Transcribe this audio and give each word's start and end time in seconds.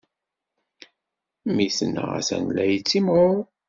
Memmi-tneɣ 1.45 2.07
atan 2.19 2.45
la 2.55 2.65
yettimɣur. 2.71 3.41